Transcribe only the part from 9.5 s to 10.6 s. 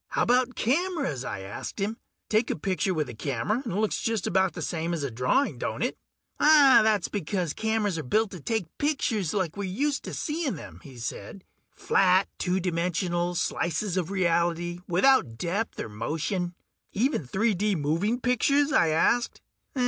we're used to seeing